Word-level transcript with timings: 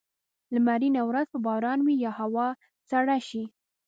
لمرینه 0.53 1.01
ورځ 1.09 1.25
به 1.33 1.39
باران 1.47 1.79
وي 1.83 1.95
یا 2.05 2.11
هوا 2.19 2.47
سړه 2.89 3.17
شي. 3.27 3.43